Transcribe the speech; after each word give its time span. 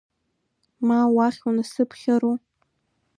Ма 0.87 0.99
уахь 1.15 1.41
унасыԥхьару? 1.47 2.35